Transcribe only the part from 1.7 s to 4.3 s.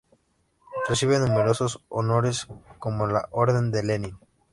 honores como la Orden de Lenin.